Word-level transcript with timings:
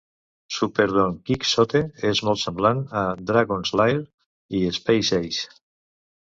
"Super 0.53 0.87
Don 0.93 1.19
Quix-ote" 1.29 1.81
és 2.13 2.23
molt 2.31 2.41
semblant 2.45 2.83
a 3.03 3.05
"Dragon's 3.29 3.75
Lair" 3.83 4.01
i 4.59 4.65
"Space 4.81 5.23
Ace". 5.25 5.49